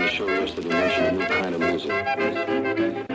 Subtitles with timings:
[0.00, 3.07] on the show yesterday mentioned a new kind of music.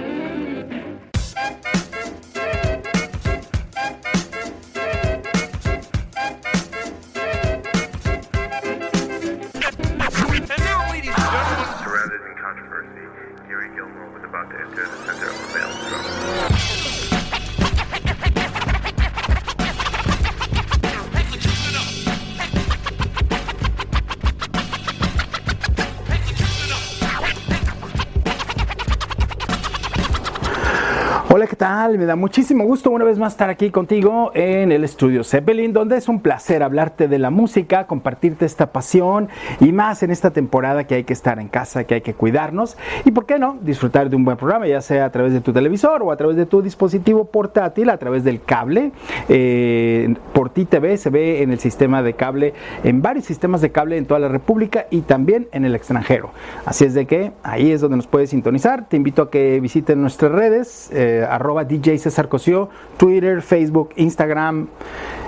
[31.98, 35.98] Me da muchísimo gusto una vez más estar aquí contigo en el estudio Zeppelin, donde
[35.98, 39.30] es un placer hablarte de la música, compartirte esta pasión
[39.60, 42.78] y más en esta temporada que hay que estar en casa, que hay que cuidarnos
[43.06, 45.54] y, ¿por qué no?, disfrutar de un buen programa, ya sea a través de tu
[45.54, 48.92] televisor o a través de tu dispositivo portátil, a través del cable.
[49.30, 53.72] Eh, por ti TV se ve en el sistema de cable, en varios sistemas de
[53.72, 56.32] cable en toda la República y también en el extranjero.
[56.66, 58.90] Así es de que ahí es donde nos puedes sintonizar.
[58.90, 60.90] Te invito a que visiten nuestras redes.
[60.92, 64.68] eh, arroba DJ César Cosío, Twitter, Facebook, Instagram,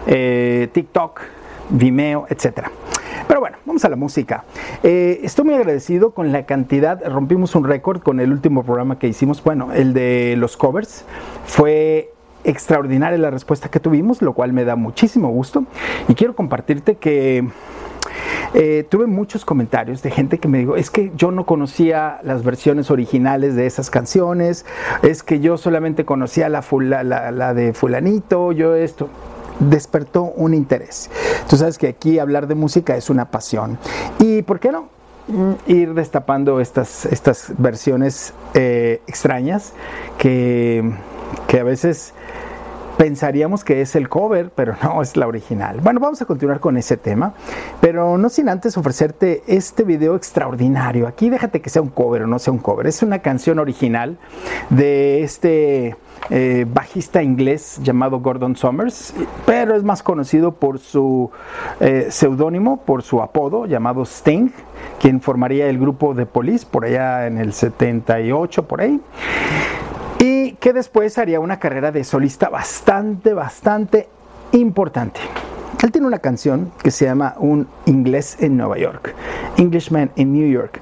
[0.08, 1.22] eh, TikTok,
[1.70, 2.72] Vimeo, etcétera.
[3.28, 4.44] Pero bueno, vamos a la música.
[4.83, 9.08] Eh, estoy muy agradecido con la cantidad, rompimos un récord con el último programa que
[9.08, 11.06] hicimos, bueno, el de los covers.
[11.45, 12.11] Fue
[12.44, 15.66] extraordinaria la respuesta que tuvimos, lo cual me da muchísimo gusto.
[16.08, 17.48] Y quiero compartirte que
[18.53, 22.44] eh, tuve muchos comentarios de gente que me dijo, es que yo no conocía las
[22.44, 24.66] versiones originales de esas canciones,
[25.03, 26.64] es que yo solamente conocía la,
[27.03, 29.09] la de fulanito, yo esto
[29.59, 31.09] despertó un interés.
[31.50, 33.78] Tú sabes que aquí hablar de música es una pasión.
[34.20, 34.89] ¿Y por qué no?
[35.28, 39.73] Mm, ir destapando estas, estas versiones eh, extrañas
[40.20, 40.92] que,
[41.48, 42.14] que a veces
[42.97, 45.79] pensaríamos que es el cover, pero no es la original.
[45.81, 47.33] Bueno, vamos a continuar con ese tema,
[47.81, 51.07] pero no sin antes ofrecerte este video extraordinario.
[51.07, 52.87] Aquí déjate que sea un cover o no sea un cover.
[52.87, 54.17] Es una canción original
[54.69, 55.95] de este
[56.29, 59.13] eh, bajista inglés llamado Gordon Summers,
[59.45, 61.30] pero es más conocido por su
[61.80, 64.49] eh, seudónimo, por su apodo llamado Sting,
[64.99, 68.99] quien formaría el grupo de Police por allá en el 78, por ahí
[70.65, 74.09] que después haría una carrera de solista bastante, bastante
[74.53, 75.20] importante.
[75.83, 79.14] Él tiene una canción que se llama Un inglés en Nueva York,
[79.58, 80.81] Englishman in New York,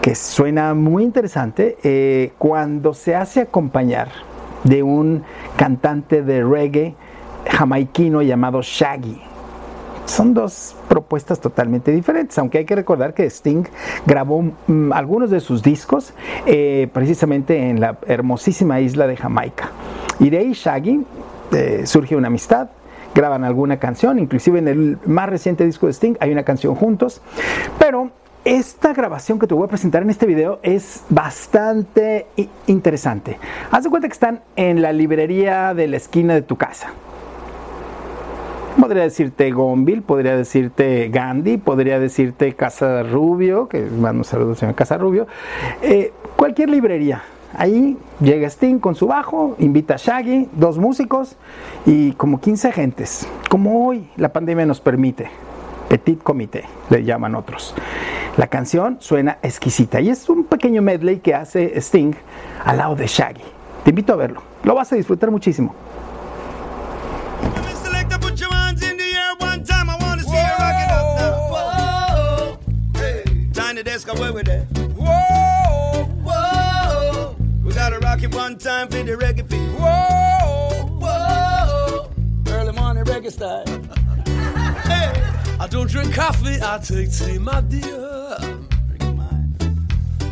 [0.00, 4.08] que suena muy interesante eh, cuando se hace acompañar
[4.62, 5.24] de un
[5.56, 6.94] cantante de reggae
[7.44, 9.20] jamaiquino llamado Shaggy
[10.08, 13.64] son dos propuestas totalmente diferentes, aunque hay que recordar que Sting
[14.04, 16.12] grabó mm, algunos de sus discos
[16.44, 19.70] eh, precisamente en la hermosísima isla de Jamaica.
[20.18, 21.06] Y de ahí Shaggy
[21.52, 22.70] eh, surge una amistad,
[23.14, 27.22] graban alguna canción, inclusive en el más reciente disco de Sting hay una canción juntos,
[27.78, 28.10] pero
[28.44, 32.26] esta grabación que te voy a presentar en este video es bastante
[32.66, 33.38] interesante.
[33.70, 36.90] Haz de cuenta que están en la librería de la esquina de tu casa.
[38.80, 44.56] Podría decirte Gonville, podría decirte Gandhi, podría decirte Casa Rubio, que mando un saludo al
[44.56, 45.26] señor Casa Rubio.
[45.82, 47.22] Eh, cualquier librería.
[47.54, 51.36] Ahí llega Sting con su bajo, invita a Shaggy, dos músicos
[51.86, 53.28] y como 15 agentes.
[53.50, 55.28] Como hoy la pandemia nos permite.
[55.88, 57.74] Petit comité, le llaman otros.
[58.36, 62.12] La canción suena exquisita y es un pequeño medley que hace Sting
[62.64, 63.42] al lado de Shaggy.
[63.82, 64.42] Te invito a verlo.
[64.62, 65.74] Lo vas a disfrutar muchísimo.
[74.08, 74.64] Tiny away with that.
[74.96, 79.58] Whoa, whoa, we gotta rock it one time for the reggae beat.
[79.78, 82.10] Whoa, whoa,
[82.48, 83.64] early morning reggae style.
[84.82, 85.12] hey,
[85.60, 88.36] I don't drink coffee, I take tea, my dear.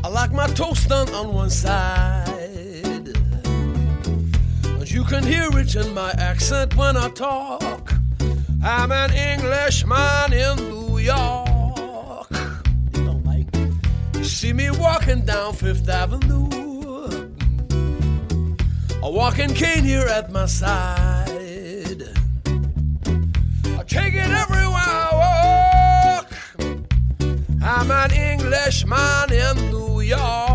[0.05, 2.29] I like my toast done on one side.
[4.65, 7.93] And you can hear it in my accent when I talk.
[8.63, 11.46] I'm an Englishman in New York.
[14.37, 16.47] See me walking down Fifth Avenue.
[19.03, 22.03] A walking cane here at my side.
[23.79, 26.33] I take it everywhere I walk.
[27.63, 30.46] I'm an Englishman in New York.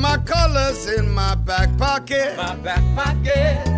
[0.00, 2.34] My colors in my back pocket.
[2.38, 3.68] My back pocket.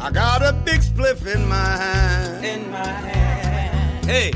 [0.00, 2.44] I got a big spliff in my hand.
[2.44, 4.04] In my hand.
[4.04, 4.32] Hey,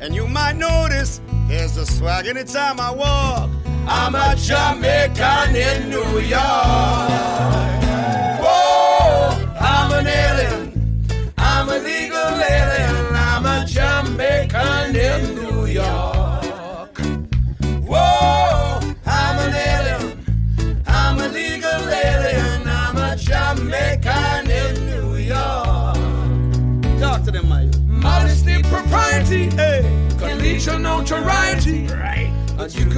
[0.00, 3.50] and you might notice there's a swag anytime I walk.
[3.86, 7.69] I'm a Jamaican in New York.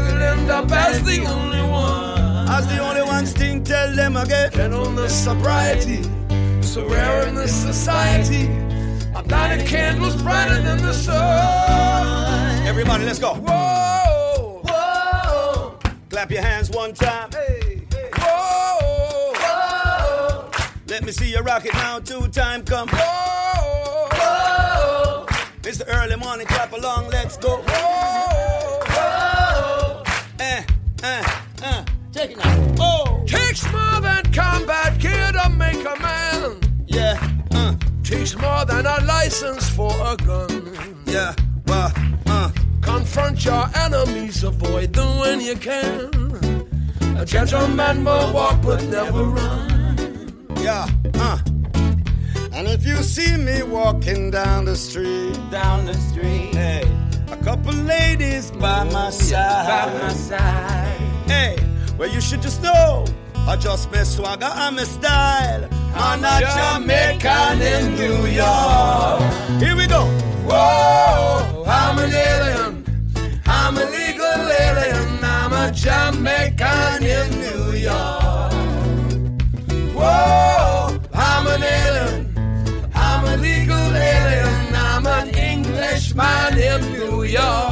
[0.03, 2.49] And could end up as the only one.
[2.49, 4.51] As the only one, Sting, tell them again.
[4.53, 6.03] Get on the sobriety.
[6.63, 8.47] So rare in this society.
[9.15, 12.67] A lighted candle's brighter than the sun.
[12.67, 13.35] Everybody, let's go.
[13.35, 15.79] Whoa, whoa.
[16.09, 17.31] Clap your hands one time.
[17.31, 18.11] Hey, hey.
[18.17, 20.51] Whoa, whoa.
[20.87, 21.99] Let me see you rock it now.
[21.99, 22.89] Two time come.
[22.89, 25.27] Whoa, whoa.
[25.65, 26.47] It's the early morning.
[26.47, 27.09] Clap along.
[27.09, 27.59] Let's go.
[27.59, 28.02] Whoa,
[31.03, 31.23] Eh,
[31.63, 31.85] eh.
[32.13, 32.75] Take it now.
[32.79, 33.25] Oh.
[33.27, 36.61] Takes more than combat gear to make a man.
[36.87, 37.19] Yeah.
[37.53, 37.75] Uh.
[38.05, 41.03] Takes more than a license for a gun.
[41.07, 41.35] Yeah.
[41.67, 41.93] Well.
[42.27, 42.51] Uh.
[42.83, 46.11] Confront your enemies, avoid them when you can.
[47.17, 50.47] A gentleman will walk but never run.
[50.61, 51.39] Yeah, uh.
[52.53, 56.55] And if you see me walking down the street, down the street.
[56.55, 56.83] hey,
[57.31, 60.92] a couple ladies by my side, By my side.
[61.33, 61.57] Hey,
[61.99, 63.05] well you should just know,
[63.51, 65.69] I just my swagger and my style.
[65.95, 69.21] I'm a Jamaican in New York.
[69.63, 70.03] Here we go.
[70.49, 72.73] Whoa, I'm an alien.
[73.47, 75.09] I'm a legal alien.
[75.23, 78.53] I'm a Jamaican in New York.
[79.99, 82.19] Whoa, I'm an alien.
[82.95, 84.75] I'm a legal alien.
[84.75, 87.72] I'm an Englishman in New York.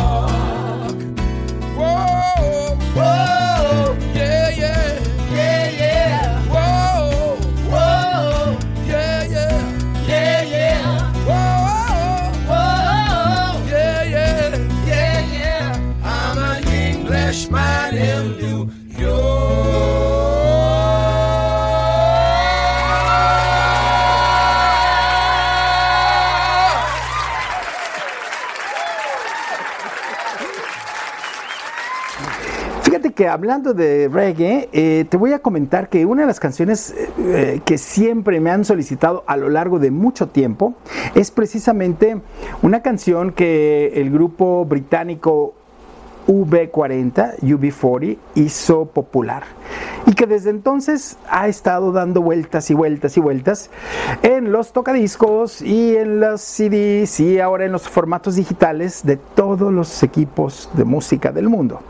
[33.20, 37.61] Que hablando de reggae, eh, te voy a comentar que una de las canciones eh,
[37.67, 40.72] que siempre me han solicitado a lo largo de mucho tiempo
[41.14, 42.19] es precisamente
[42.62, 45.52] una canción que el grupo británico
[46.28, 49.43] V40, UB40, hizo popular
[50.06, 53.70] y que desde entonces ha estado dando vueltas y vueltas y vueltas
[54.22, 59.70] en los tocadiscos y en los CDs y ahora en los formatos digitales de todos
[59.70, 61.81] los equipos de música del mundo.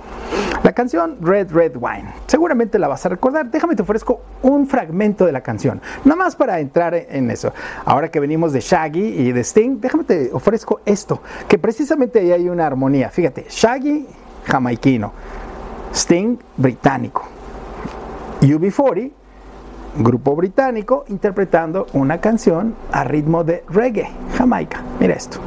[0.63, 3.51] La canción Red Red Wine, seguramente la vas a recordar.
[3.51, 7.53] Déjame te ofrezco un fragmento de la canción, nada más para entrar en eso.
[7.85, 12.33] Ahora que venimos de Shaggy y de Sting, déjame te ofrezco esto, que precisamente ahí
[12.33, 13.09] hay una armonía.
[13.09, 14.07] Fíjate, Shaggy
[14.45, 15.13] jamaiquino,
[15.95, 17.25] Sting británico,
[18.43, 19.13] UB40
[19.97, 24.83] grupo británico interpretando una canción a ritmo de reggae, Jamaica.
[25.01, 25.41] Mira esto.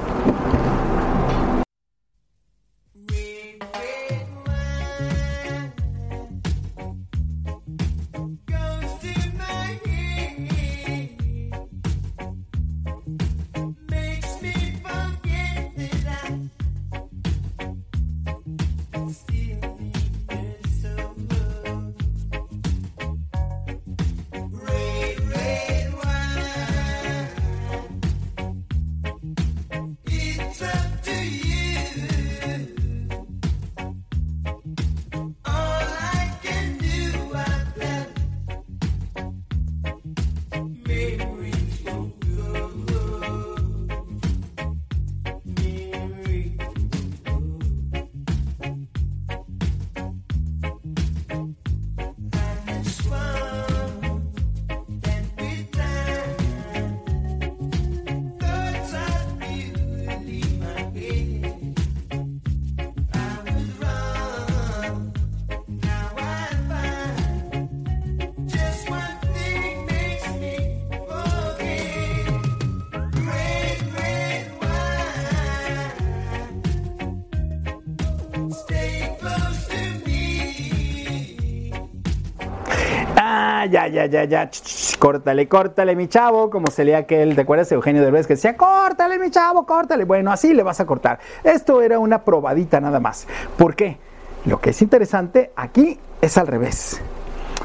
[83.66, 84.50] Ya, ya, ya, ya.
[84.50, 88.28] Ch, ch, Córtale, córtale, mi chavo, como se leía aquel, ¿te acuerdas de Eugenio Derbez
[88.28, 90.06] que decía, córtale, mi chavo, córtale?
[90.06, 91.20] Bueno, así le vas a cortar.
[91.44, 93.28] Esto era una probadita nada más.
[93.58, 93.98] ¿Por qué?
[94.46, 97.02] Lo que es interesante aquí es al revés.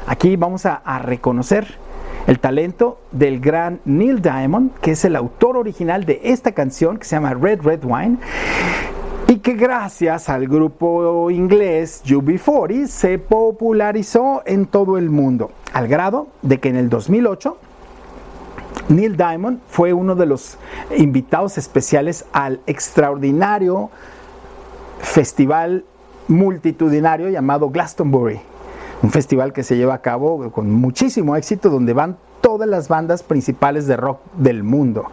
[0.07, 1.77] Aquí vamos a reconocer
[2.27, 7.05] el talento del gran Neil Diamond, que es el autor original de esta canción que
[7.05, 8.17] se llama Red Red Wine
[9.29, 16.29] y que gracias al grupo inglés UB40 se popularizó en todo el mundo, al grado
[16.41, 17.55] de que en el 2008
[18.87, 20.57] Neil Diamond fue uno de los
[20.97, 23.91] invitados especiales al extraordinario
[24.99, 25.85] festival
[26.27, 28.39] multitudinario llamado Glastonbury,
[29.03, 33.21] un festival que se lleva a cabo con muchísimo éxito donde van todas las bandas
[33.21, 35.05] principales de rock del mundo.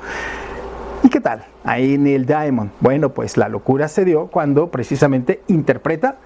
[1.06, 1.44] ¿Y qué tal?
[1.62, 2.72] Ahí Neil Diamond.
[2.80, 6.16] Bueno, pues la locura se dio cuando precisamente interpreta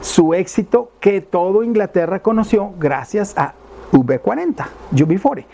[0.00, 3.54] su éxito que todo Inglaterra conoció gracias a
[3.92, 5.44] V40, UB40.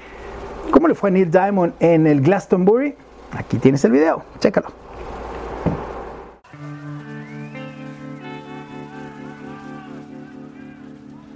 [0.71, 2.95] ¿Cómo le fue a Neil Diamond en el Glastonbury?
[3.37, 4.69] Aquí tienes el video, chécalo.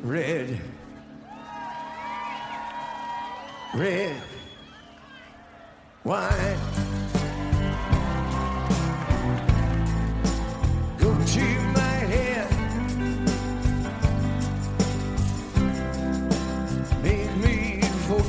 [0.02, 0.56] Red.
[3.74, 4.12] Red.
[6.04, 6.87] Wine.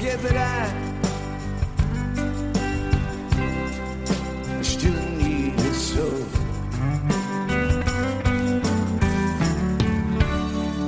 [0.09, 0.37] Forget that
[4.57, 6.07] I still need it so.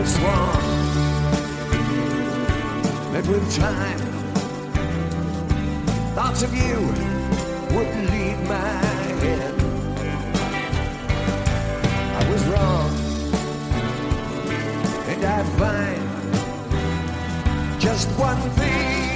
[0.05, 0.65] Have sworn
[3.15, 3.99] that with time,
[6.15, 6.77] thoughts of you
[7.75, 8.85] would lead my
[9.23, 9.55] head.
[12.21, 12.91] I was wrong,
[15.09, 16.03] and I find
[17.81, 19.14] just one thing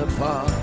[0.00, 0.59] apart.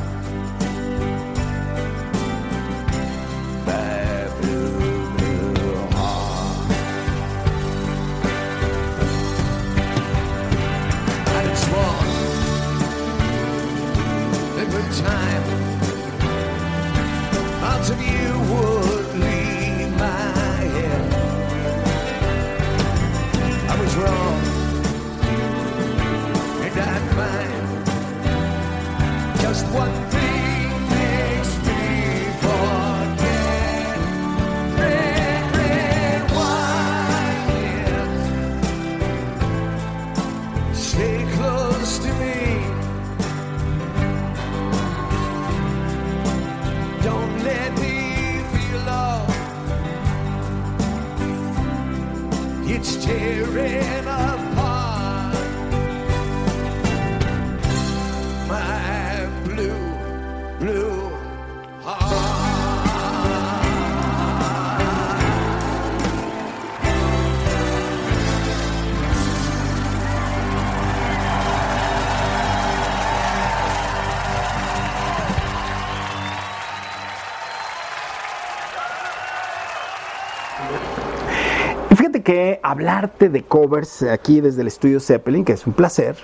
[82.28, 86.18] Que hablarte de covers aquí desde el estudio Zeppelin, que es un placer,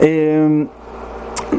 [0.00, 0.66] eh,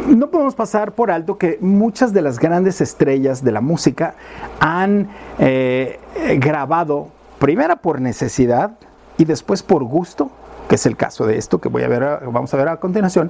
[0.08, 4.16] no podemos pasar por alto que muchas de las grandes estrellas de la música
[4.60, 6.00] han eh,
[6.40, 8.72] grabado, primero por necesidad
[9.20, 10.32] y después por gusto,
[10.68, 13.30] que es el caso de esto que voy a ver, vamos a ver a continuación,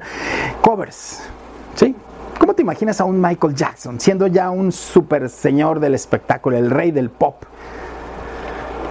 [0.62, 1.24] covers,
[1.76, 1.94] ¿sí?
[2.40, 6.72] ¿Cómo te imaginas a un Michael Jackson siendo ya un super señor del espectáculo, el
[6.72, 7.44] rey del pop?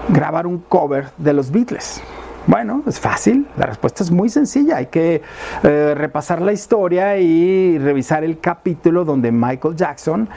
[0.08, 2.02] Grabar un cover de los Beatles.
[2.46, 4.78] Bueno, es fácil, la respuesta es muy sencilla.
[4.78, 5.22] Hay que
[5.62, 10.28] eh, repasar la historia y revisar el capítulo donde Michael Jackson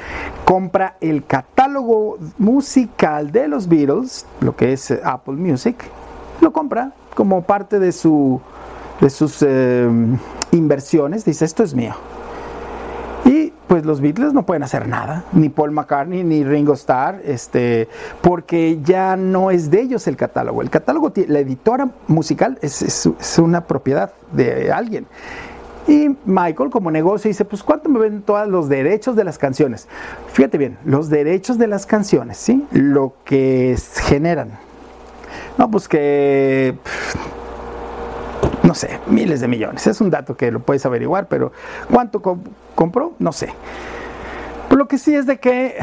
[0.44, 5.78] compra el catálogo musical de los Beatles, lo que es eh, Apple Music,
[6.42, 8.40] lo compra como parte de, su,
[9.02, 9.90] de sus eh,
[10.52, 11.26] inversiones.
[11.26, 11.96] Dice, esto es mío.
[13.26, 17.88] Y pues los Beatles no pueden hacer nada, ni Paul McCartney ni Ringo Starr, este,
[18.22, 20.62] porque ya no es de ellos el catálogo.
[20.62, 25.08] El catálogo, la editora musical es, es- una propiedad de alguien.
[25.88, 29.88] Y Michael, como negocio, dice: Pues, ¿cuánto me ven todos los derechos de las canciones?
[30.32, 32.66] Fíjate bien, los derechos de las canciones, ¿sí?
[32.72, 34.52] Lo que generan.
[35.58, 36.78] No, pues que
[38.76, 39.88] no sé, miles de millones.
[39.88, 41.54] Es un dato que lo puedes averiguar, pero
[41.90, 42.40] ¿cuánto co-
[42.76, 43.14] compró?
[43.20, 43.48] No sé.
[44.68, 45.76] Pero lo que sí es de que,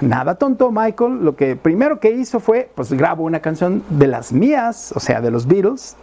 [0.00, 4.32] nada tonto, Michael, lo que primero que hizo fue, pues grabó una canción de las
[4.32, 5.94] mías, o sea, de los Beatles,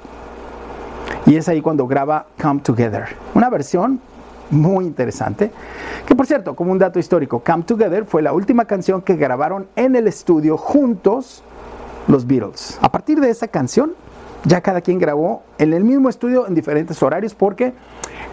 [1.25, 3.99] y es ahí cuando graba Come Together, una versión
[4.49, 5.51] muy interesante,
[6.05, 9.67] que por cierto, como un dato histórico, Come Together fue la última canción que grabaron
[9.75, 11.43] en el estudio juntos
[12.07, 12.79] los Beatles.
[12.81, 13.91] A partir de esa canción,
[14.43, 17.73] ya cada quien grabó en el mismo estudio en diferentes horarios porque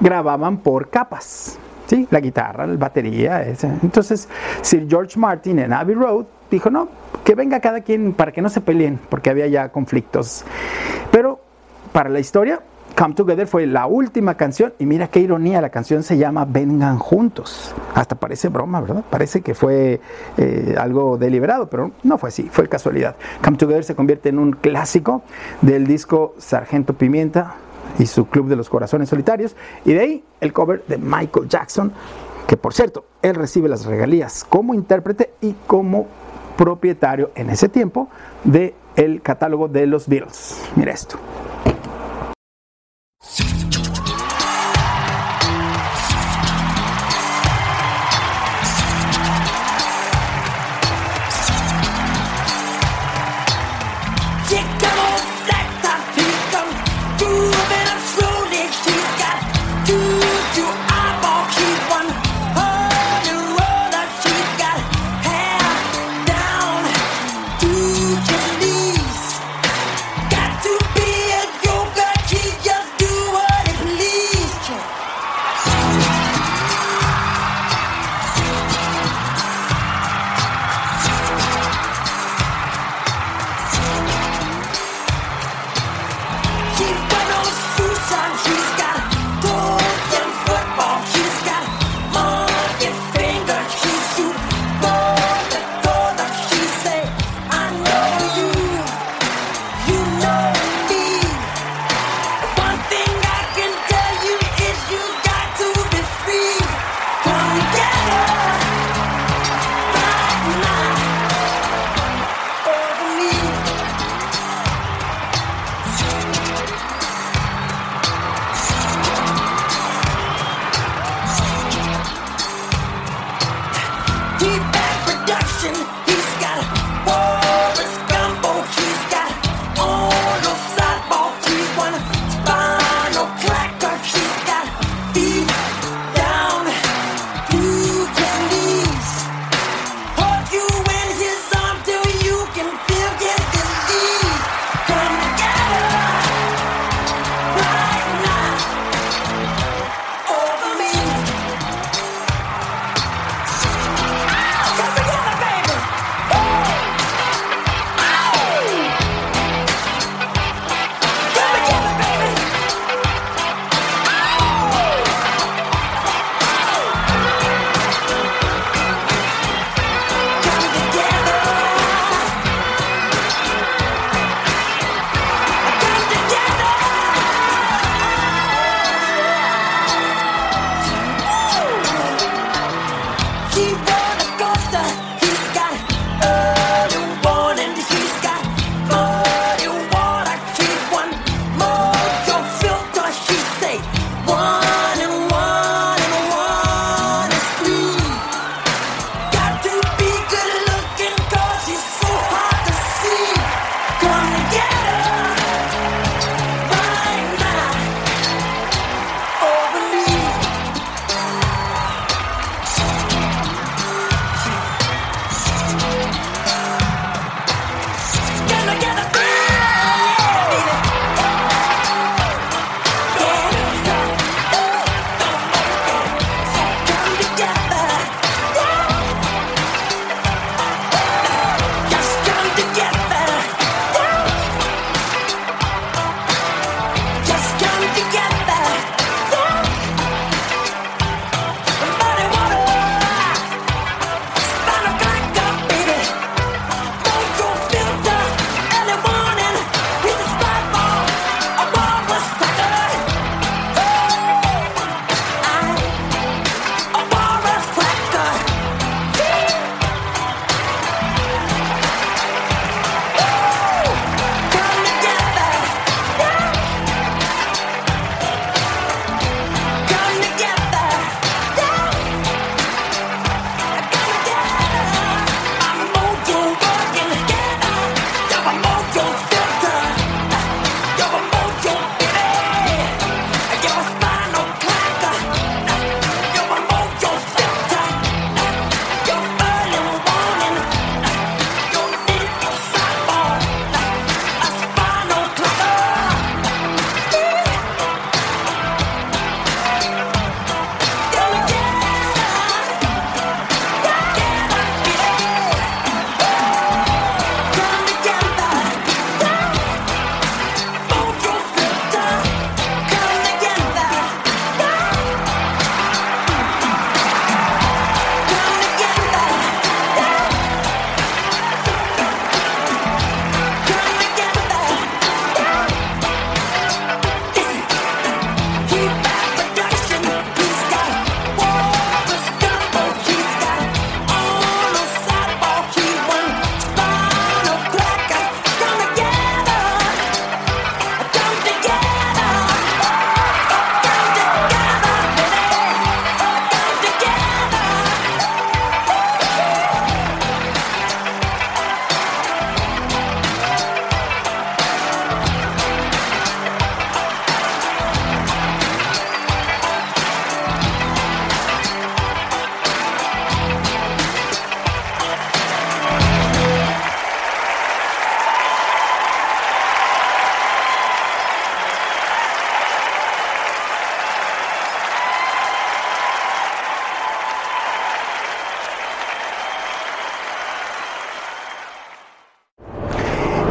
[0.00, 1.58] grababan por capas.
[1.86, 2.06] ¿sí?
[2.10, 3.42] La guitarra, la batería.
[3.42, 3.66] ese.
[3.82, 4.28] Entonces,
[4.62, 6.88] Sir George Martin en Abbey Road dijo, no,
[7.24, 10.44] que venga cada quien para que no se peleen, porque había ya conflictos.
[11.10, 11.40] Pero
[11.92, 12.60] para la historia,
[12.96, 17.00] Come Together fue la última canción y mira qué ironía, la canción se llama Vengan
[17.00, 17.74] Juntos.
[17.92, 19.02] Hasta parece broma, ¿verdad?
[19.10, 20.00] Parece que fue
[20.36, 23.16] eh, algo deliberado, pero no fue así, fue casualidad.
[23.42, 25.22] Come Together se convierte en un clásico
[25.60, 27.56] del disco Sargento Pimienta
[27.98, 31.92] y su Club de los Corazones Solitarios y de ahí el cover de Michael Jackson,
[32.46, 36.06] que por cierto, él recibe las regalías como intérprete y como
[36.56, 38.08] propietario en ese tiempo
[38.44, 40.62] de el catálogo de los Beatles.
[40.76, 41.18] Mira esto.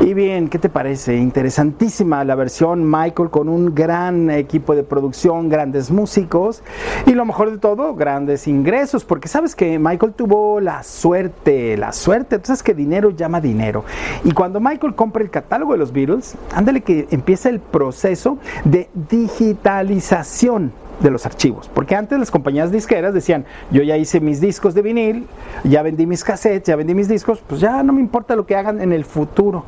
[0.03, 1.15] Muy bien, ¿qué te parece?
[1.15, 6.61] Interesantísima la versión Michael con un gran equipo de producción, grandes músicos
[7.05, 11.93] y lo mejor de todo, grandes ingresos, porque sabes que Michael tuvo la suerte, la
[11.93, 13.85] suerte, sabes que dinero llama dinero.
[14.25, 18.89] Y cuando Michael compra el catálogo de los Beatles, ándale que empieza el proceso de
[19.09, 24.73] digitalización de los archivos, porque antes las compañías disqueras decían, yo ya hice mis discos
[24.73, 25.27] de vinil,
[25.63, 28.55] ya vendí mis cassettes, ya vendí mis discos, pues ya no me importa lo que
[28.55, 29.65] hagan en el futuro.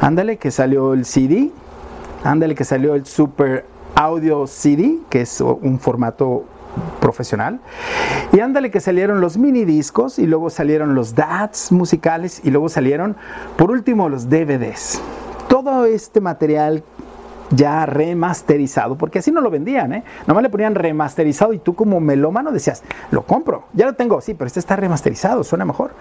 [0.00, 1.50] Ándale que salió el CD,
[2.24, 3.64] ándale que salió el Super
[3.94, 6.44] Audio CD, que es un formato
[7.00, 7.60] profesional.
[8.32, 12.68] Y ándale que salieron los mini discos y luego salieron los DATs musicales y luego
[12.68, 13.16] salieron,
[13.56, 15.00] por último, los DVDs.
[15.48, 16.82] Todo este material
[17.54, 20.04] ya remasterizado, porque así no lo vendían, ¿eh?
[20.26, 24.34] Nomás le ponían remasterizado y tú como melómano decías, lo compro, ya lo tengo, sí,
[24.34, 25.92] pero este está remasterizado, suena mejor.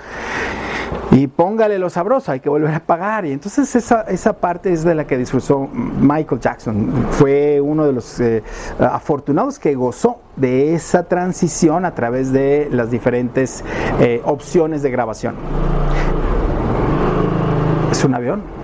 [1.11, 3.25] Y póngale lo sabroso, hay que volver a pagar.
[3.25, 6.91] Y entonces esa, esa parte es de la que disfrutó Michael Jackson.
[7.11, 8.43] Fue uno de los eh,
[8.79, 13.63] afortunados que gozó de esa transición a través de las diferentes
[13.99, 15.35] eh, opciones de grabación.
[17.91, 18.60] Es un avión.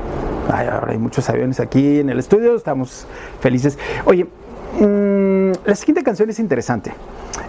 [0.50, 3.06] Ahora hay muchos aviones aquí en el estudio, estamos
[3.40, 3.78] felices.
[4.06, 4.26] Oye,
[4.80, 6.94] mm, la siguiente canción es interesante.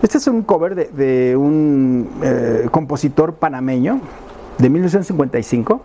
[0.02, 4.00] Este es un cover de, de un eh, compositor panameño
[4.58, 5.80] de 1955.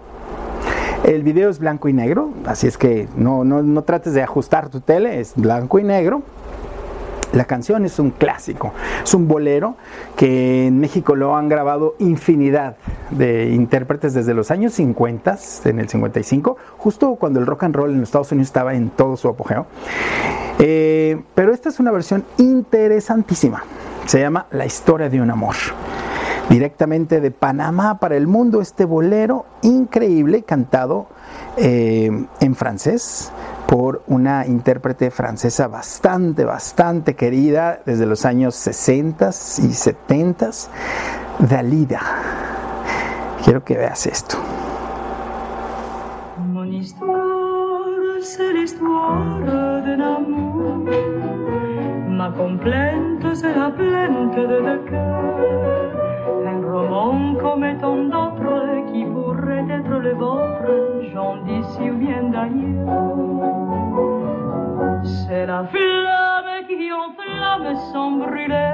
[1.03, 4.69] El video es blanco y negro, así es que no, no, no trates de ajustar
[4.69, 6.23] tu tele, es blanco y negro.
[7.33, 9.75] La canción es un clásico, es un bolero
[10.15, 12.75] que en México lo han grabado infinidad
[13.09, 17.91] de intérpretes desde los años 50, en el 55, justo cuando el rock and roll
[17.91, 19.65] en Estados Unidos estaba en todo su apogeo.
[20.59, 23.63] Eh, pero esta es una versión interesantísima,
[24.05, 25.55] se llama La historia de un amor.
[26.49, 31.07] Directamente de Panamá para el mundo, este bolero increíble cantado
[31.57, 33.31] eh, en francés
[33.73, 40.51] por una intérprete francesa bastante, bastante querida desde los años 60 y 70,
[41.39, 41.99] Dalida.
[43.43, 44.37] Quiero que veas esto.
[59.99, 60.71] Le vôtre,
[61.13, 63.13] j'en d'ici ou bien d'ailleurs.
[65.03, 68.73] C'est la flamme qui enflamme sans brûler.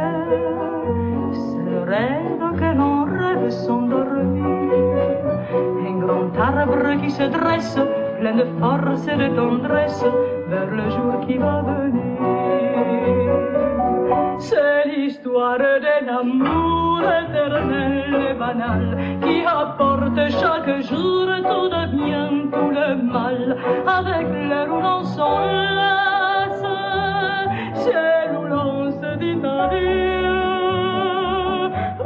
[1.31, 4.45] C'est le rêve que l'on rêve sans dormir.
[5.87, 7.79] Un grand arbre qui se dresse,
[8.19, 10.05] plein de force et de tendresse,
[10.47, 13.48] vers le jour qui va venir.
[14.39, 22.69] C'est l'histoire d'un amour éternel et banal qui apporte chaque jour tout de bien, tout
[22.69, 23.57] le mal.
[23.85, 26.65] Avec les roues l'on s'enlace,
[27.83, 30.29] ciel où l'on se dit adieu.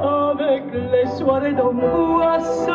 [0.02, 2.68] Avec les soirées d'angoisse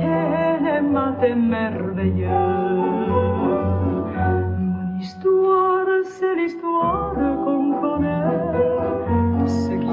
[0.00, 2.28] et les matins merveilleux.
[4.58, 7.12] Mon histoire, c'est l'histoire.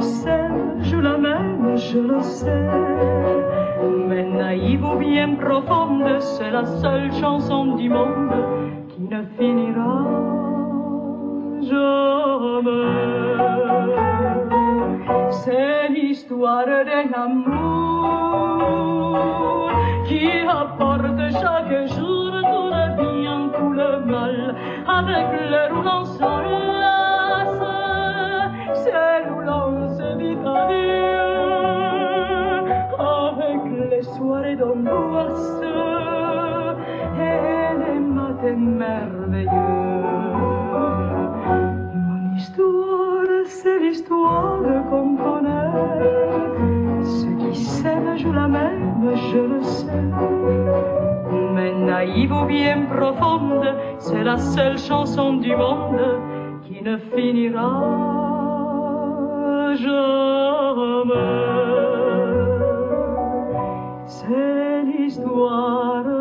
[0.02, 2.68] Qui s'aiment, je la même, je le sais.
[4.08, 8.34] Mais naïve ou bien profonde, c'est la seule chanson du monde
[8.90, 10.04] qui ne finira
[11.62, 12.88] jamais.
[15.30, 18.40] C'est l'histoire d'un amour
[20.08, 24.56] qui apporte chaque jour tout le bien, tout le mal.
[24.88, 26.61] Avec le roulant s'enlace,
[38.62, 39.50] merveilleux.
[42.08, 45.72] Mon histoire, c'est l'histoire qu'on connaît.
[47.04, 50.04] Ceux qui s'aiment jouent la même, je le sais.
[51.54, 56.20] Mais naïve ou bien profonde, c'est la seule chanson du monde
[56.64, 57.72] qui ne finira
[59.76, 60.32] jamais.
[64.06, 66.21] C'est l'histoire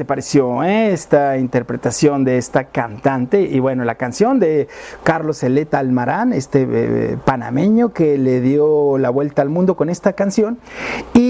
[0.00, 3.42] te pareció eh, esta interpretación de esta cantante?
[3.42, 4.66] Y bueno, la canción de
[5.02, 10.14] Carlos Eleta Almarán, este eh, panameño que le dio la vuelta al mundo con esta
[10.14, 10.56] canción.
[11.12, 11.29] Y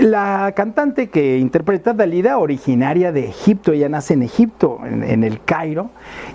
[0.00, 5.90] la cantante que interpreta Dalida, originaria de Egipto, ella nace en Egipto, en, el Cairo,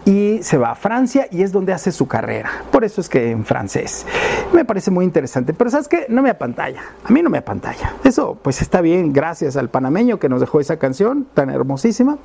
[0.05, 2.49] y se va a Francia y es donde hace su carrera.
[2.71, 4.05] Por eso es que en francés.
[4.53, 5.53] Me parece muy interesante.
[5.53, 6.05] Pero ¿sabes qué?
[6.09, 6.81] No me apantalla.
[7.03, 7.93] A mí no me apantalla.
[8.03, 9.13] Eso pues está bien.
[9.13, 12.17] Gracias al panameño que nos dejó esa canción tan hermosísima.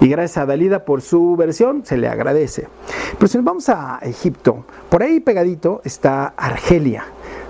[0.00, 1.84] Y gracias a Dalida por su versión.
[1.84, 2.68] Se le agradece.
[3.16, 7.04] Pero si nos vamos a Egipto, por ahí pegadito está Argelia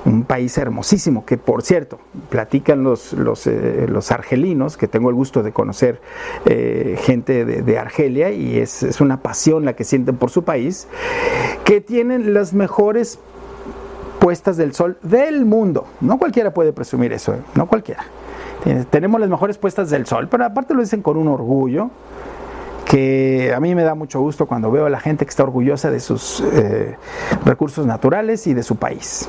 [0.08, 1.98] un país hermosísimo que por cierto
[2.30, 6.00] platican los, los, eh, los argelinos que tengo el gusto de conocer
[6.46, 10.88] eh, gente de, Argelia y es, es una pasión la que sienten por su país
[11.64, 13.20] que tienen las mejores
[14.18, 17.40] puestas del sol del mundo no cualquiera puede presumir eso ¿eh?
[17.54, 18.04] no cualquiera
[18.90, 21.90] tenemos las mejores puestas del sol pero aparte lo dicen con un orgullo
[22.84, 25.90] que a mí me da mucho gusto cuando veo a la gente que está orgullosa
[25.90, 26.42] de sus
[27.44, 29.28] recursos naturales y de su país.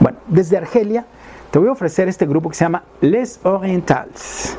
[0.00, 1.04] Bueno, desde Argelia
[1.50, 4.56] te voy a ofrecer este grupo que se llama Les Orientals.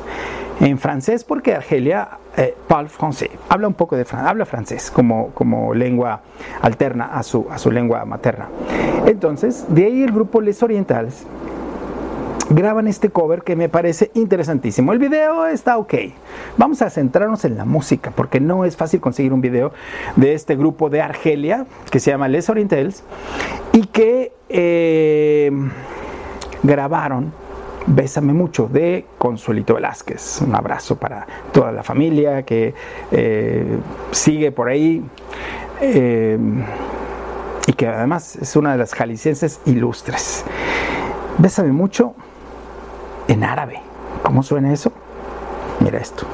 [0.58, 2.88] En francés, porque Argelia eh, parle
[3.50, 6.22] habla un poco de habla francés como, como lengua
[6.62, 8.48] alterna a su, a su lengua materna.
[9.04, 11.26] Entonces, de ahí el grupo Les Orientals
[12.50, 14.92] graban este cover que me parece interesantísimo.
[14.92, 15.94] El video está ok.
[16.56, 19.72] Vamos a centrarnos en la música porque no es fácil conseguir un video
[20.16, 23.02] de este grupo de Argelia que se llama Les Orientals
[23.72, 25.50] y que eh,
[26.62, 27.32] grabaron
[27.88, 30.40] Bésame mucho de Consuelito Velázquez.
[30.42, 32.74] Un abrazo para toda la familia que
[33.12, 33.78] eh,
[34.10, 35.04] sigue por ahí.
[35.80, 36.36] eh,
[37.66, 40.44] y que además es una de las jaliscienses ilustres.
[41.38, 42.14] Bésame mucho
[43.28, 43.80] en árabe.
[44.22, 44.92] ¿Cómo suena eso?
[45.80, 46.26] Mira esto.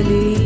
[0.00, 0.39] تروح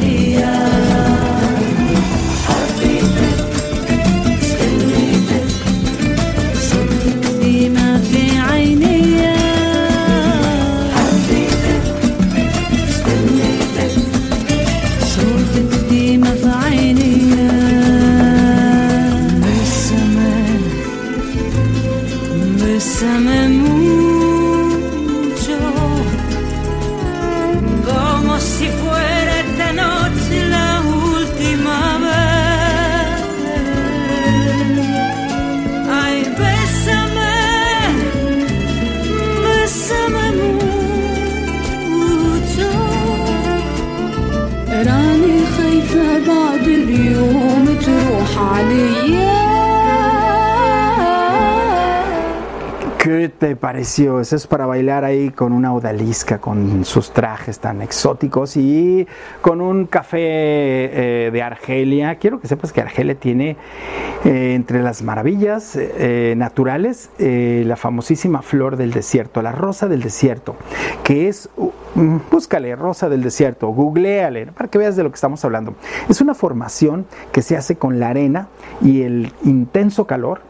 [0.00, 0.57] Yeah.
[53.88, 59.08] Eso es para bailar ahí con una odalisca, con sus trajes tan exóticos y
[59.40, 62.16] con un café eh, de Argelia.
[62.16, 63.56] Quiero que sepas que Argelia tiene
[64.26, 70.56] eh, entre las maravillas eh, naturales la famosísima flor del desierto, la rosa del desierto,
[71.02, 71.48] que es,
[71.94, 75.74] mm, búscale, rosa del desierto, googleale para que veas de lo que estamos hablando.
[76.10, 78.48] Es una formación que se hace con la arena
[78.82, 80.42] y el intenso calor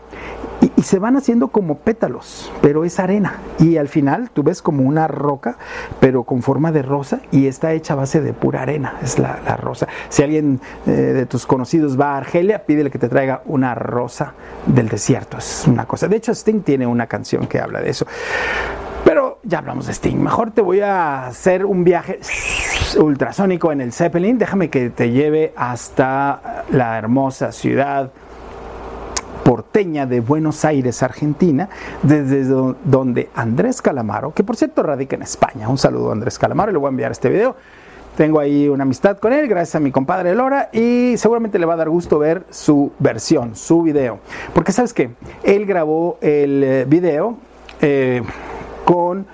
[0.60, 3.34] y, se van haciendo como pétalos, pero es arena.
[3.58, 5.56] Y al final tú ves como una roca,
[6.00, 9.40] pero con forma de rosa y está hecha a base de pura arena, es la,
[9.44, 9.86] la rosa.
[10.08, 14.34] Si alguien eh, de tus conocidos va a Argelia, pídele que te traiga una rosa
[14.66, 15.38] del desierto.
[15.38, 16.08] Es una cosa.
[16.08, 18.06] De hecho, Sting tiene una canción que habla de eso.
[19.04, 20.16] Pero ya hablamos de Sting.
[20.16, 22.20] Mejor te voy a hacer un viaje
[22.98, 24.38] ultrasónico en el Zeppelin.
[24.38, 28.10] Déjame que te lleve hasta la hermosa ciudad
[29.62, 31.68] porteña de Buenos Aires, Argentina,
[32.04, 36.70] desde do- donde Andrés Calamaro, que por cierto radica en España, un saludo Andrés Calamaro,
[36.70, 37.56] le voy a enviar este video.
[38.16, 41.74] Tengo ahí una amistad con él, gracias a mi compadre Lora, y seguramente le va
[41.74, 44.20] a dar gusto ver su versión, su video.
[44.54, 45.10] Porque sabes que
[45.42, 47.36] él grabó el eh, video
[47.80, 48.22] eh,
[48.84, 49.26] con,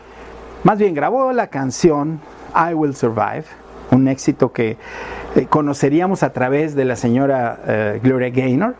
[0.62, 2.18] más bien grabó la canción
[2.54, 3.44] I Will Survive,
[3.90, 4.78] un éxito que
[5.36, 8.74] eh, conoceríamos a través de la señora Gloria Gaynor.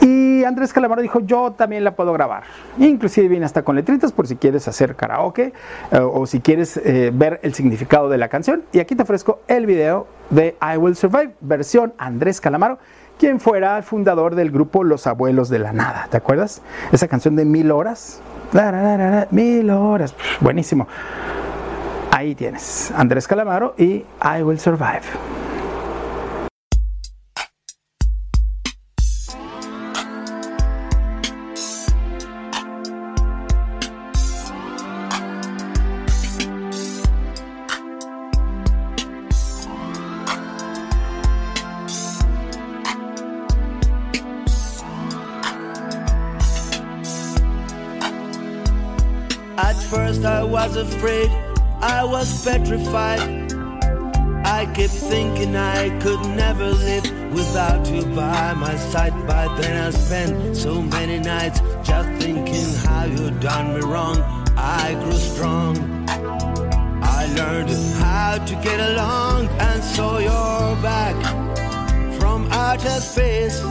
[0.00, 0.17] Y
[0.48, 2.42] Andrés Calamaro dijo, yo también la puedo grabar.
[2.78, 5.52] Inclusive viene hasta con letritas por si quieres hacer karaoke
[5.92, 8.64] eh, o si quieres eh, ver el significado de la canción.
[8.72, 12.78] Y aquí te ofrezco el video de I Will Survive, versión Andrés Calamaro,
[13.18, 16.08] quien fuera el fundador del grupo Los Abuelos de la Nada.
[16.10, 16.62] ¿Te acuerdas?
[16.92, 18.20] Esa canción de Mil Horas.
[19.30, 20.14] Mil horas.
[20.40, 20.88] Buenísimo.
[22.10, 25.02] Ahí tienes Andrés Calamaro y I Will Survive.
[52.68, 53.20] Petrified.
[54.44, 59.14] I kept thinking I could never live without you by my side.
[59.26, 64.18] By then I spent so many nights just thinking how you done me wrong.
[64.56, 65.76] I grew strong.
[66.08, 67.70] I learned
[68.02, 71.16] how to get along and saw your back
[72.18, 73.62] from outer space.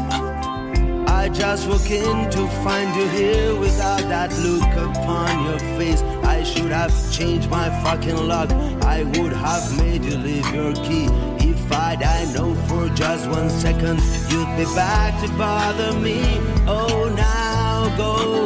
[1.28, 6.02] I just walk in to find you here without that look upon your face.
[6.24, 8.50] I should have changed my fucking luck.
[8.82, 11.10] I would have made you leave your key.
[11.46, 14.00] If I'd I know for just one second
[14.30, 16.22] you'd be back to bother me.
[16.66, 18.46] Oh, now go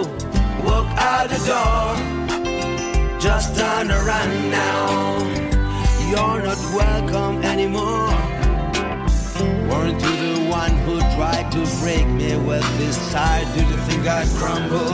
[0.65, 3.19] walk out the door.
[3.19, 5.19] Just turn around now.
[6.09, 8.09] You're not welcome anymore.
[9.69, 10.30] Weren't you the
[10.61, 13.47] one who tried to break me with this side?
[13.55, 14.93] Did you think I'd crumble?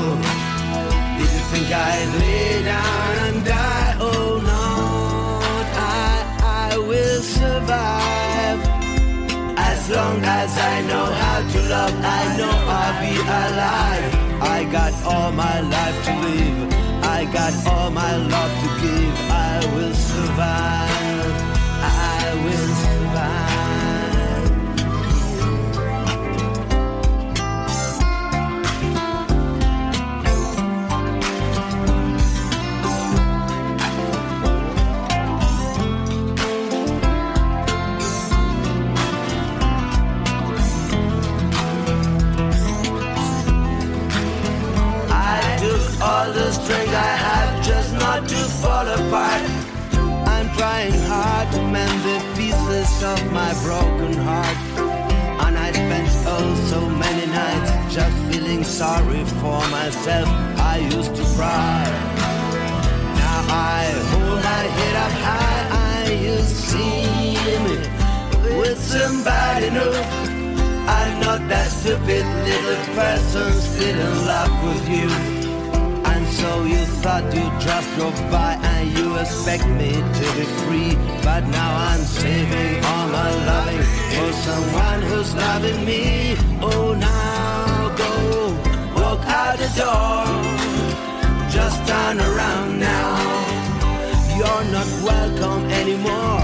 [1.18, 3.94] Did you think I'd lay down and die?
[4.10, 4.66] Oh no,
[6.00, 8.60] I, I will survive.
[9.72, 13.14] As long as I know how to love, I know I'll be
[13.44, 14.12] alive.
[14.56, 16.60] I got all my life to live.
[17.18, 19.16] I got all my love to give.
[19.52, 21.36] I will survive.
[21.84, 23.57] I will survive.
[46.18, 49.44] All the strength I had just not to fall apart.
[50.34, 54.58] I'm trying hard to mend the pieces of my broken heart.
[55.44, 60.28] And I spent oh so many nights just feeling sorry for myself.
[60.74, 61.86] I used to cry.
[63.22, 63.40] Now
[63.78, 65.64] I hold my head up high.
[66.00, 66.04] I
[66.34, 67.76] used to see me
[68.60, 69.96] with somebody new.
[70.98, 75.37] I'm not that stupid little person still in love with you.
[76.98, 80.96] You thought you'd just go by and you expect me to be free.
[81.22, 83.84] But now I'm saving all my loving
[84.16, 86.36] for someone who's loving me.
[86.60, 88.12] Oh, now go
[89.00, 90.26] walk out the door.
[91.52, 93.14] Just turn around now.
[94.36, 96.42] You're not welcome anymore.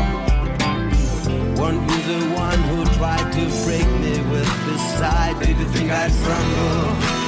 [1.57, 5.89] Weren't you the one who tried to break me with this side, did you think
[5.89, 7.22] I'd crumble?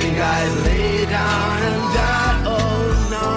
[0.00, 2.42] Think I'd lay down and die?
[2.46, 3.28] Oh no,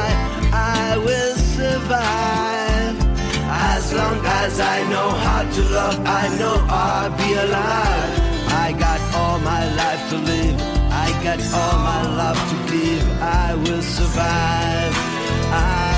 [0.00, 0.08] I,
[0.54, 2.94] I will survive.
[3.74, 8.12] As long as I know how to love, I know I'll be alive.
[8.64, 10.56] I got all my life to live.
[10.92, 13.04] I got all my love to give.
[13.20, 14.94] I will survive.
[15.50, 15.97] I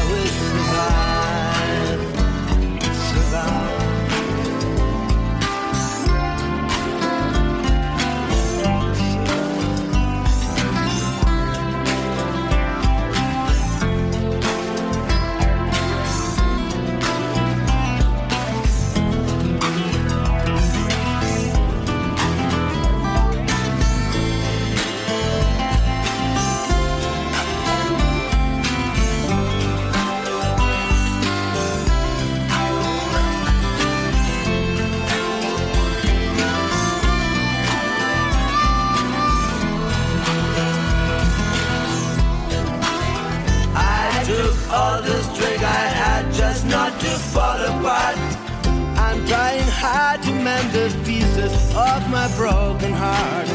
[50.63, 53.49] mend the pieces of my broken heart.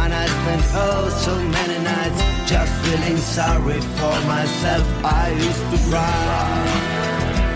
[0.00, 2.20] And I spent oh so many nights
[2.50, 4.86] just feeling sorry for myself.
[5.04, 6.64] I used to cry.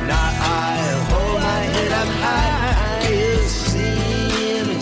[0.07, 0.29] Now
[0.69, 0.77] I
[1.11, 3.09] hold my head up high.
[3.11, 4.79] You see me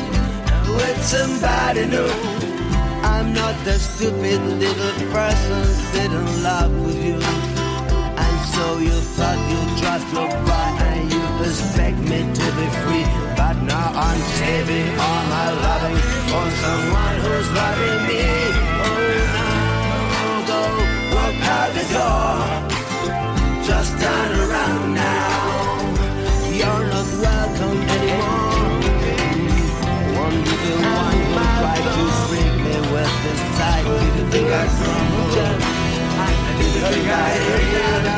[0.76, 2.10] with somebody new.
[3.02, 7.20] I'm not the stupid little person that in love with you.
[8.24, 13.33] And so you thought you'd trust your boy and you expect me to be free.
[13.66, 18.24] Now I'm saving all my loving for someone who's loving me.
[18.84, 19.00] Oh,
[19.36, 20.60] now go
[21.14, 22.32] walk out the door.
[23.64, 25.84] Just turn around now.
[26.60, 28.84] You're not welcome anymore.
[30.22, 33.84] One little one will try to break me with this side.
[33.84, 35.30] Did you think I'd crumble?
[36.58, 38.14] Did you think I'd hit the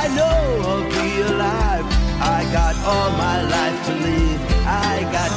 [0.00, 1.86] I know I'll be alive.
[2.20, 4.40] I got all my life to live.
[4.66, 5.35] I got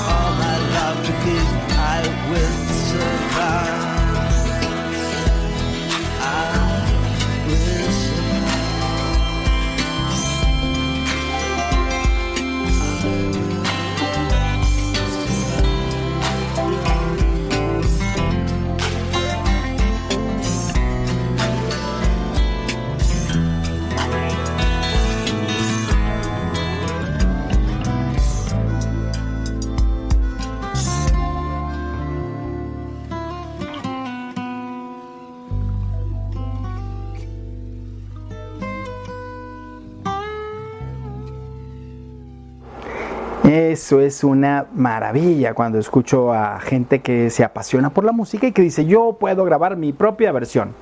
[43.80, 48.52] Eso es una maravilla cuando escucho a gente que se apasiona por la música y
[48.52, 50.76] que dice yo puedo grabar mi propia versión.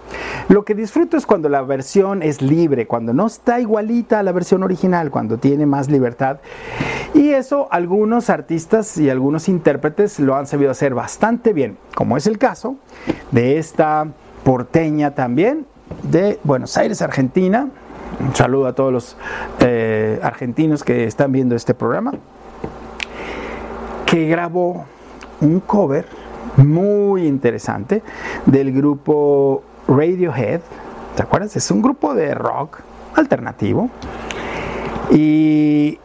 [0.50, 4.32] Lo que disfruto es cuando la versión es libre, cuando no está igualita a la
[4.32, 6.40] versión original, cuando tiene más libertad.
[7.14, 12.26] Y eso algunos artistas y algunos intérpretes lo han sabido hacer bastante bien, como es
[12.26, 12.78] el caso
[13.30, 14.08] de esta
[14.44, 15.68] porteña también
[16.02, 17.70] de Buenos Aires, Argentina.
[18.20, 19.18] Un saludo a todos los
[19.60, 22.14] eh, argentinos que están viendo este programa
[24.08, 24.86] que grabó
[25.42, 26.08] un cover
[26.56, 28.02] muy interesante
[28.46, 30.62] del grupo Radiohead.
[31.16, 31.56] ¿Te acuerdas?
[31.58, 32.80] Es un grupo de rock
[33.16, 33.90] alternativo.
[35.12, 36.00] Y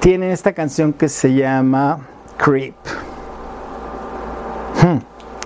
[0.00, 1.98] tiene esta canción que se llama
[2.36, 2.76] Creep.
[4.80, 4.98] Hmm.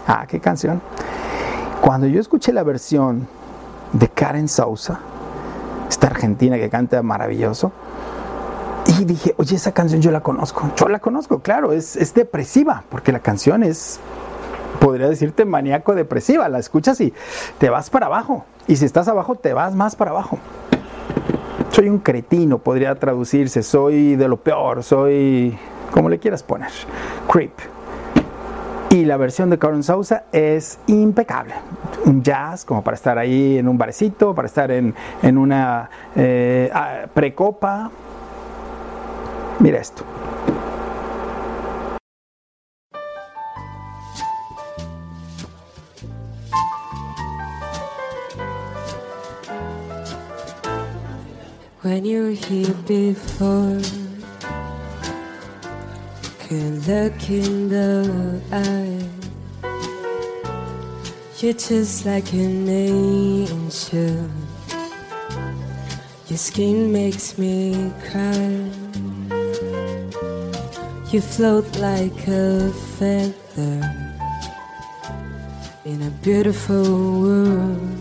[0.07, 0.83] Ah, qué canción.
[1.81, 3.27] Cuando yo escuché la versión
[3.95, 5.01] de Karen Sousa,
[5.89, 7.73] esta argentina que canta maravilloso,
[9.03, 10.71] y dije, oye, esa canción yo la conozco.
[10.77, 13.99] Yo la conozco, claro, es, es depresiva, porque la canción es,
[14.81, 16.49] podría decirte, maníaco depresiva.
[16.49, 17.13] La escuchas y
[17.59, 18.45] te vas para abajo.
[18.69, 20.39] Y si estás abajo, te vas más para abajo.
[21.71, 23.65] Soy un cretino, podría traducirse.
[23.65, 25.59] Soy de lo peor, soy,
[25.91, 26.71] como le quieras poner.
[27.29, 27.53] Creep.
[28.91, 31.55] Y la versión de Karen Sousa es impecable.
[32.05, 36.71] Un jazz, como para estar ahí en un barecito, para estar en, en una eh,
[36.73, 37.91] ah, precopa.
[39.63, 40.05] Mira esto.
[51.83, 53.79] When you're here before,
[56.41, 58.99] can look in the eye.
[61.39, 64.29] You're just like an angel.
[66.27, 68.82] Your skin makes me cry.
[71.13, 73.81] You float like a feather
[75.85, 77.99] in a beautiful world.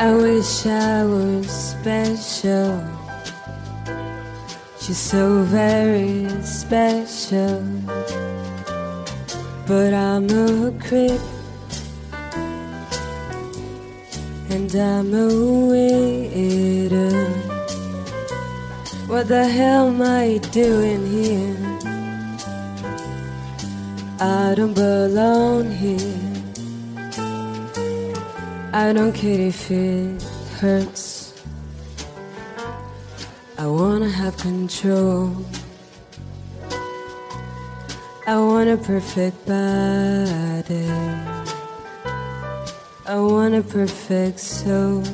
[0.00, 2.82] I wish I was special.
[4.82, 7.62] You're so very special.
[9.68, 11.20] But I'm a creep.
[14.50, 17.45] And I'm a waiter.
[19.08, 21.56] What the hell am I doing here?
[24.18, 26.42] I don't belong here.
[28.72, 30.20] I don't care if it
[30.58, 31.40] hurts.
[33.56, 35.30] I wanna have control.
[38.26, 40.90] I want a perfect body.
[43.06, 45.04] I want a perfect soul.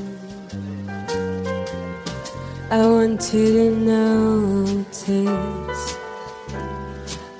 [2.72, 5.06] I want you to notice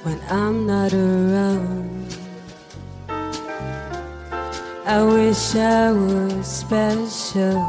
[0.03, 2.19] when I'm not around.
[4.85, 7.65] I wish I was special.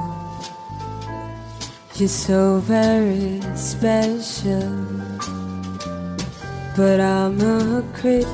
[1.96, 4.70] You're so very special.
[6.76, 8.28] But I'm a creep.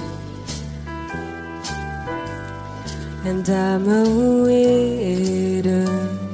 [3.26, 6.29] And I'm a waiter.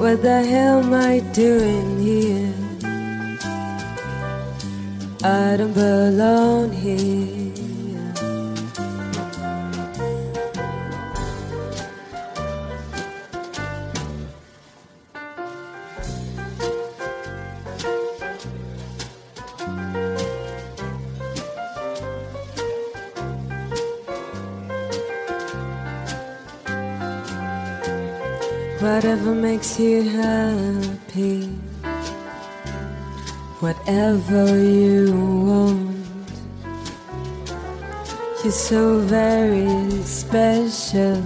[0.00, 2.54] What the hell am I doing here?
[5.22, 7.39] I don't belong here.
[29.00, 31.46] Whatever makes you happy,
[33.60, 35.14] whatever you
[35.48, 35.96] want.
[38.44, 41.24] You're so very special.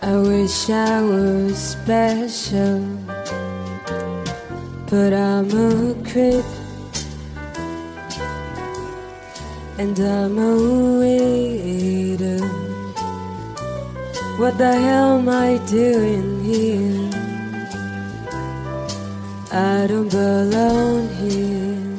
[0.00, 2.80] I wish I was special,
[4.88, 6.46] but I'm a creep.
[9.76, 12.67] And I'm a waiter.
[14.38, 17.10] What the hell am I doing here?
[19.50, 21.98] I don't belong here.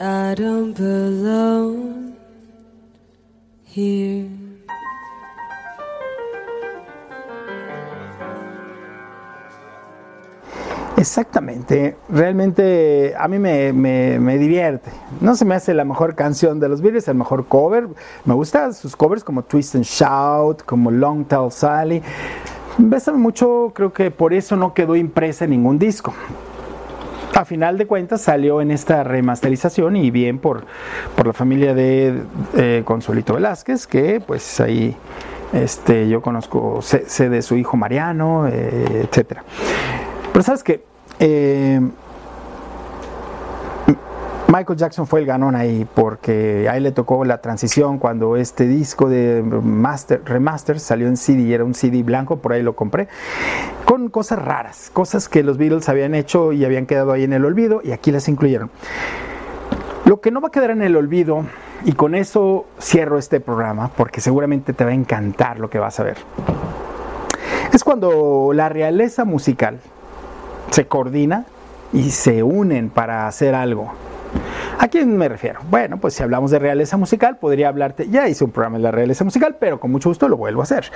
[0.00, 2.16] I don't belong
[3.62, 4.39] here.
[11.00, 14.90] Exactamente, realmente a mí me, me- me divierte.
[15.22, 17.88] No se me hace la mejor canción de los Beatles, el mejor cover.
[18.26, 22.02] Me gustan sus covers como Twist and Shout, como Long Tall Sally.
[22.76, 26.12] Bésame mucho, creo que por eso no quedó impresa en ningún disco.
[27.34, 30.64] A final de cuentas salió en esta remasterización y bien por,
[31.16, 32.24] por la familia de
[32.58, 34.94] eh, Consuelito Velázquez, que pues ahí
[35.54, 39.44] este, yo conozco, sé, de su hijo Mariano, eh, etcétera.
[40.32, 40.89] Pero sabes que
[44.48, 49.08] Michael Jackson fue el ganón ahí porque ahí le tocó la transición cuando este disco
[49.08, 53.06] de master, remaster salió en CD y era un CD blanco, por ahí lo compré,
[53.84, 57.44] con cosas raras, cosas que los Beatles habían hecho y habían quedado ahí en el
[57.44, 58.70] olvido y aquí las incluyeron.
[60.04, 61.44] Lo que no va a quedar en el olvido,
[61.84, 66.00] y con eso cierro este programa porque seguramente te va a encantar lo que vas
[66.00, 66.16] a ver,
[67.72, 69.78] es cuando la realeza musical
[70.70, 71.44] se coordina
[71.92, 73.92] y se unen para hacer algo.
[74.78, 75.60] ¿A quién me refiero?
[75.68, 78.90] Bueno, pues si hablamos de realeza musical, podría hablarte, ya hice un programa de la
[78.90, 80.90] realeza musical, pero con mucho gusto lo vuelvo a hacer.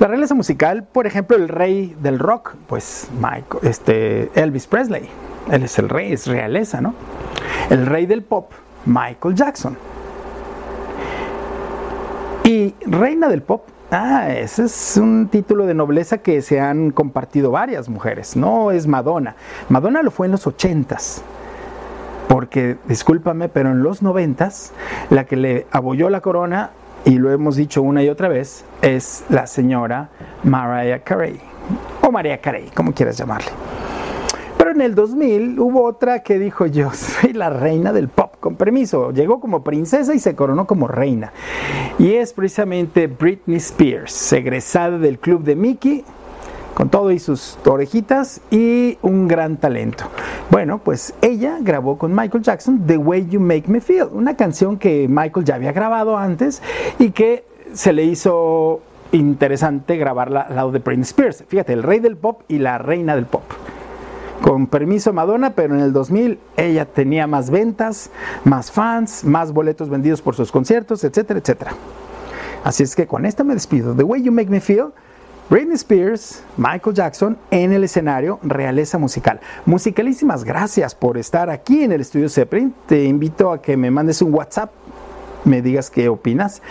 [0.00, 5.08] La realeza musical, por ejemplo, el rey del rock, pues Michael, este, Elvis Presley,
[5.50, 6.94] él es el rey, es realeza, ¿no?
[7.68, 8.50] El rey del pop,
[8.86, 9.76] Michael Jackson.
[12.44, 13.62] Y reina del pop,
[13.92, 18.36] Ah, ese es un título de nobleza que se han compartido varias mujeres.
[18.36, 19.34] No es Madonna.
[19.68, 21.24] Madonna lo fue en los ochentas.
[22.28, 24.72] Porque, discúlpame, pero en los noventas,
[25.10, 26.70] la que le abolló la corona,
[27.04, 30.10] y lo hemos dicho una y otra vez, es la señora
[30.44, 31.40] Mariah Carey.
[32.02, 33.50] O María Carey, como quieras llamarle.
[34.60, 38.56] Pero en el 2000 hubo otra que dijo yo soy la reina del pop, con
[38.56, 39.10] permiso.
[39.10, 41.32] Llegó como princesa y se coronó como reina.
[41.98, 46.04] Y es precisamente Britney Spears, egresada del club de Mickey,
[46.74, 50.04] con todo y sus orejitas y un gran talento.
[50.50, 54.76] Bueno, pues ella grabó con Michael Jackson The Way You Make Me Feel, una canción
[54.76, 56.60] que Michael ya había grabado antes
[56.98, 58.82] y que se le hizo
[59.12, 61.44] interesante grabarla al lado de Britney Spears.
[61.48, 63.44] Fíjate, el rey del pop y la reina del pop.
[64.42, 68.10] Con permiso Madonna, pero en el 2000 ella tenía más ventas,
[68.44, 71.72] más fans, más boletos vendidos por sus conciertos, etcétera, etcétera.
[72.64, 73.94] Así es que con esta me despido.
[73.94, 74.92] The Way You Make Me Feel,
[75.50, 79.40] Britney Spears, Michael Jackson en el escenario Realeza Musical.
[79.66, 82.74] Musicalísimas gracias por estar aquí en el estudio Zeppelin.
[82.86, 84.70] Te invito a que me mandes un WhatsApp,
[85.44, 86.62] me digas qué opinas.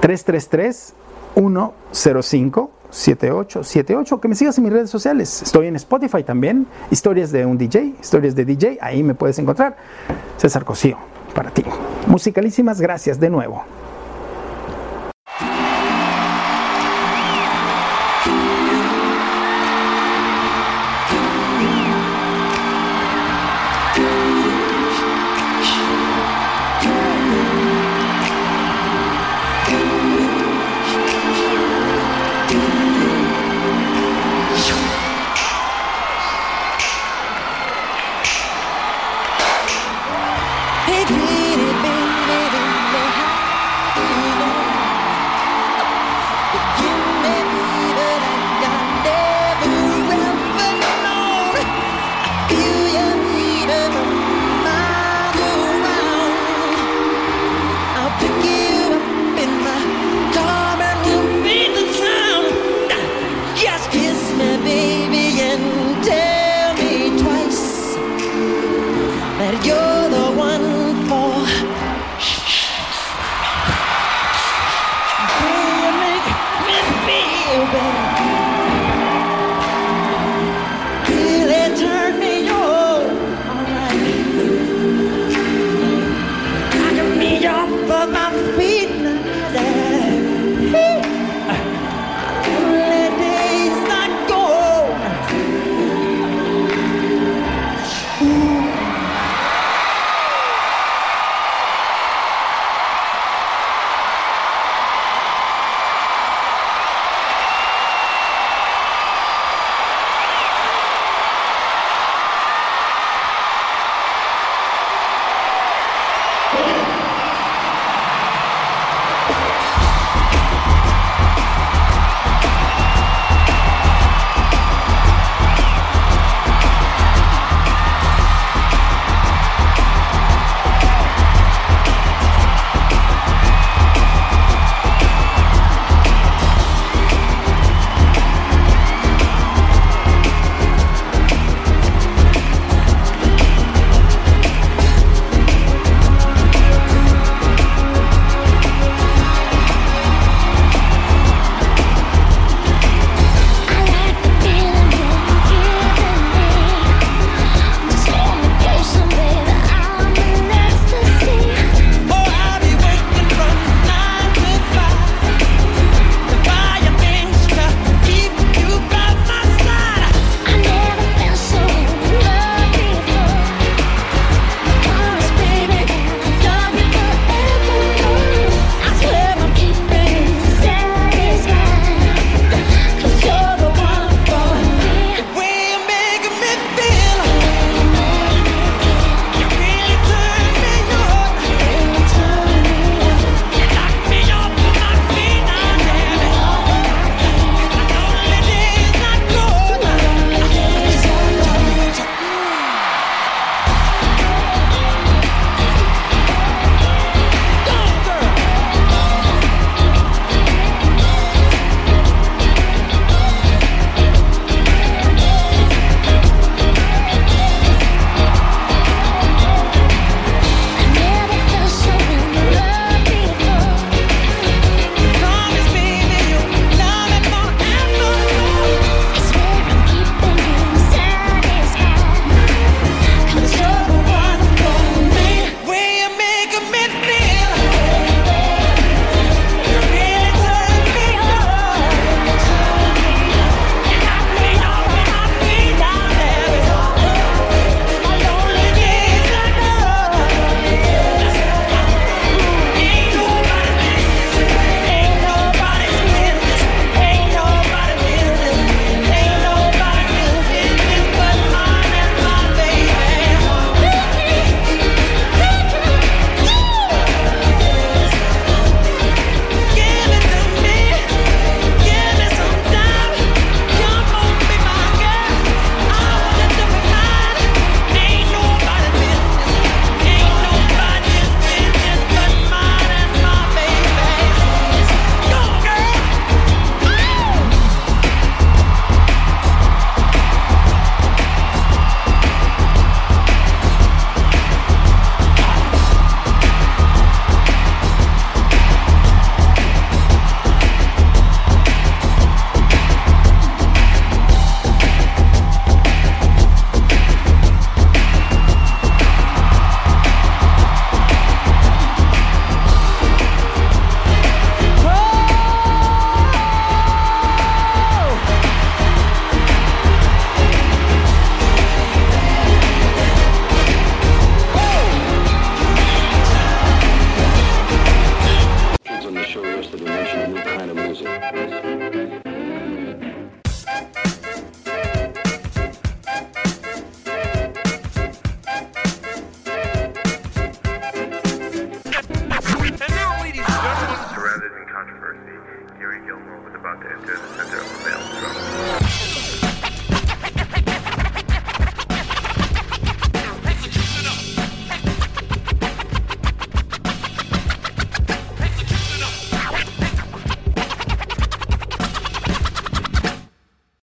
[0.00, 0.94] 333
[1.34, 5.42] 105 7878 que me sigas en mis redes sociales.
[5.42, 6.66] Estoy en Spotify también.
[6.90, 9.76] Historias de un DJ, historias de DJ, ahí me puedes encontrar.
[10.36, 10.98] César Cosío,
[11.34, 11.64] para ti.
[12.06, 13.64] Musicalísimas gracias de nuevo.